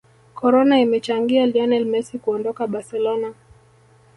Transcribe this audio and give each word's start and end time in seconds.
corona 0.33 0.79
imechangia 0.79 1.45
lionel 1.45 1.85
messi 1.85 2.19
kuondoka 2.19 2.67
barcelona 2.67 3.33